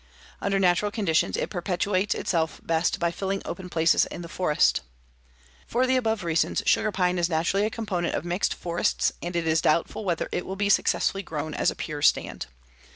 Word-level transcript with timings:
Under 0.41 0.57
natural 0.57 0.89
conditions 0.89 1.37
it 1.37 1.51
perpetuates 1.51 2.15
itself 2.15 2.59
best 2.63 2.97
by 2.99 3.11
filling 3.11 3.43
open 3.45 3.69
places 3.69 4.07
in 4.07 4.23
the 4.23 4.27
forest. 4.27 4.81
For 5.67 5.85
the 5.85 5.95
above 5.95 6.23
reasons, 6.23 6.63
sugar 6.65 6.91
pine 6.91 7.19
is 7.19 7.29
naturally 7.29 7.67
a 7.67 7.69
component 7.69 8.15
of 8.15 8.25
mixed 8.25 8.55
forests 8.55 9.13
and 9.21 9.35
it 9.35 9.45
is 9.45 9.61
doubtful 9.61 10.03
whether 10.03 10.27
it 10.31 10.43
will 10.43 10.55
be 10.55 10.69
successfully 10.69 11.21
grown 11.21 11.53
as 11.53 11.69
a 11.69 11.75
pure 11.75 12.01
stand. 12.01 12.47